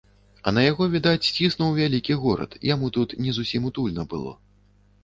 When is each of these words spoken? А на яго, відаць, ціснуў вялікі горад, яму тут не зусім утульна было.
А 0.47 0.53
на 0.57 0.61
яго, 0.71 0.87
відаць, 0.95 1.29
ціснуў 1.35 1.77
вялікі 1.81 2.17
горад, 2.27 2.59
яму 2.73 2.93
тут 2.97 3.15
не 3.25 3.31
зусім 3.41 3.71
утульна 3.73 4.09
было. 4.17 4.37